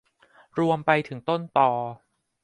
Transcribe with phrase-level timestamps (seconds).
[0.59, 1.69] รวมไปถึงต้นคอ